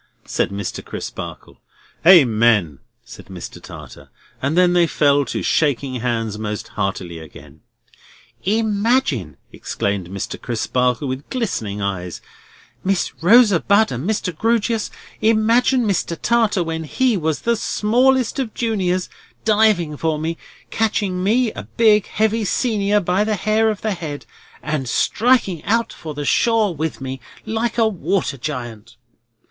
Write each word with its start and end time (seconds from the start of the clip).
said 0.25 0.49
Mr. 0.49 0.83
Crisparkle. 0.83 1.61
"Amen!" 2.07 2.79
said 3.05 3.27
Mr. 3.27 3.61
Tartar. 3.61 4.09
And 4.41 4.57
then 4.57 4.73
they 4.73 4.87
fell 4.87 5.25
to 5.25 5.43
shaking 5.43 5.93
hands 5.99 6.39
most 6.39 6.69
heartily 6.69 7.19
again. 7.19 7.61
"Imagine," 8.43 9.37
exclaimed 9.51 10.09
Mr. 10.09 10.41
Crisparkle, 10.41 11.07
with 11.07 11.29
glistening 11.29 11.83
eyes: 11.83 12.19
"Miss 12.83 13.13
Rosa 13.21 13.59
Bud 13.59 13.91
and 13.91 14.09
Mr. 14.09 14.35
Grewgious, 14.35 14.89
imagine 15.21 15.85
Mr. 15.87 16.17
Tartar, 16.19 16.63
when 16.63 16.85
he 16.85 17.15
was 17.15 17.41
the 17.41 17.55
smallest 17.55 18.39
of 18.39 18.55
juniors, 18.55 19.07
diving 19.45 19.95
for 19.97 20.17
me, 20.17 20.35
catching 20.71 21.23
me, 21.23 21.51
a 21.51 21.67
big 21.77 22.07
heavy 22.07 22.43
senior, 22.43 22.99
by 22.99 23.23
the 23.23 23.35
hair 23.35 23.69
of 23.69 23.81
the 23.83 23.91
head, 23.93 24.25
and 24.63 24.89
striking 24.89 25.63
out 25.63 25.93
for 25.93 26.15
the 26.15 26.25
shore 26.25 26.73
with 26.75 27.01
me 27.01 27.19
like 27.45 27.77
a 27.77 27.87
water 27.87 28.39
giant!" 28.39 28.95